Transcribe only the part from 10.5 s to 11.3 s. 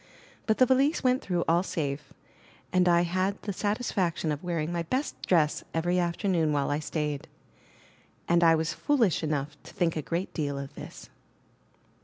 of this.